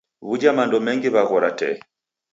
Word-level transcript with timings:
W'uja 0.27 0.51
mando 0.57 0.77
mengi 0.85 1.09
waghora 1.15 1.49
tee. 1.59 1.75